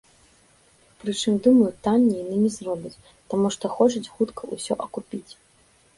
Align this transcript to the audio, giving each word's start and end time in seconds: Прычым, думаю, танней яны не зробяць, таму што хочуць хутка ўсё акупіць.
Прычым, 1.03 1.33
думаю, 1.47 1.67
танней 1.87 2.17
яны 2.23 2.35
не 2.45 2.49
зробяць, 2.57 3.01
таму 3.35 3.47
што 3.57 3.65
хочуць 3.77 4.05
хутка 4.19 4.51
ўсё 4.55 4.73
акупіць. 4.87 5.27